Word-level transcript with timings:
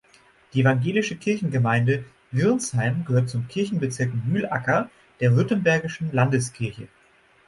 Die 0.55 0.61
evangelische 0.61 1.15
Kirchengemeinde 1.15 2.03
Wiernsheim 2.31 3.05
gehört 3.05 3.29
zum 3.29 3.47
Kirchenbezirk 3.47 4.09
Mühlacker 4.25 4.89
der 5.19 5.35
Württembergischen 5.35 6.11
Landeskirche. 6.11 6.87